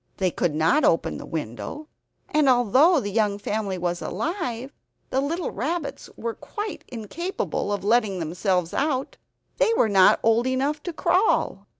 [0.17, 1.87] They could not open the window;
[2.29, 4.73] and although the young family was alive
[5.11, 9.17] the little rabbits were quite incapable of letting themselves out;
[9.57, 11.67] they were not old enough to crawl.